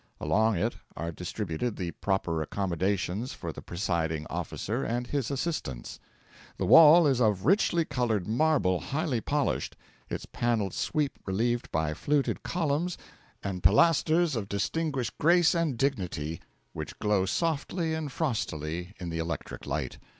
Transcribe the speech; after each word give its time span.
Along 0.19 0.57
it 0.57 0.77
are 0.97 1.11
distributed 1.11 1.75
the 1.75 1.91
proper 1.91 2.41
accommodations 2.41 3.33
for 3.33 3.53
the 3.53 3.61
presiding 3.61 4.25
officer 4.31 4.83
and 4.83 5.05
his 5.05 5.29
assistants. 5.29 5.99
The 6.57 6.65
wall 6.65 7.05
is 7.05 7.21
of 7.21 7.45
richly 7.45 7.85
coloured 7.85 8.27
marble 8.27 8.79
highly 8.79 9.21
polished, 9.21 9.75
its 10.09 10.25
paneled 10.25 10.73
sweep 10.73 11.19
relieved 11.27 11.71
by 11.71 11.93
fluted 11.93 12.41
columns 12.41 12.97
and 13.43 13.61
pilasters 13.61 14.35
of 14.35 14.49
distinguished 14.49 15.15
grace 15.19 15.53
and 15.53 15.77
dignity, 15.77 16.41
which 16.73 16.97
glow 16.97 17.27
softly 17.27 17.93
and 17.93 18.11
frostily 18.11 18.95
in 18.99 19.11
the 19.11 19.19
electric 19.19 19.67
light. 19.67 19.99